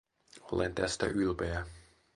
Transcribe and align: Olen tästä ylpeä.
Olen 0.51 0.75
tästä 0.75 1.05
ylpeä. 1.07 1.65